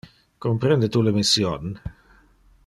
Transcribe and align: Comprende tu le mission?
Comprende 0.45 0.89
tu 0.95 1.03
le 1.03 1.11
mission? 1.17 1.71